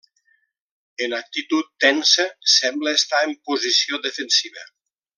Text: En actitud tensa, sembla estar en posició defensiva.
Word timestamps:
En 1.07 1.13
actitud 1.17 1.69
tensa, 1.85 2.25
sembla 2.57 2.95
estar 3.01 3.23
en 3.29 3.37
posició 3.51 4.05
defensiva. 4.09 4.69